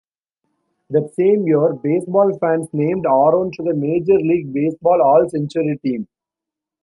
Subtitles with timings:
[0.89, 6.07] That same year, baseball fans named Aaron to the Major League Baseball All-Century Team.